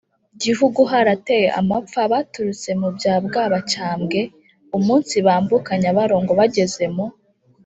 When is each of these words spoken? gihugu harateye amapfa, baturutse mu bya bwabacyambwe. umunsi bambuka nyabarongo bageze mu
gihugu 0.43 0.81
harateye 0.91 1.47
amapfa, 1.59 2.01
baturutse 2.11 2.69
mu 2.81 2.89
bya 2.95 3.15
bwabacyambwe. 3.25 4.19
umunsi 4.77 5.15
bambuka 5.25 5.71
nyabarongo 5.83 6.31
bageze 6.39 6.85
mu 6.95 7.05